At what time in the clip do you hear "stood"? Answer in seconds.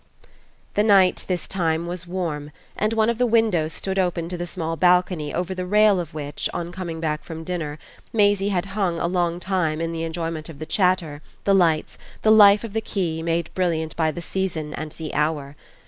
3.71-3.99